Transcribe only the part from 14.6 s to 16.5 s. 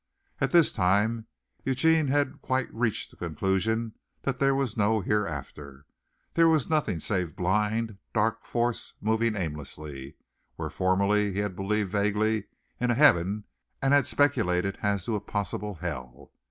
as to a possible hell.